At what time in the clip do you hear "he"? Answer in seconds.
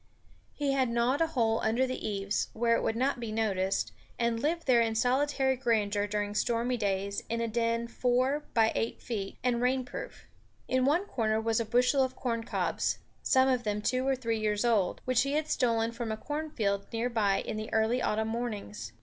0.55-0.71, 15.21-15.33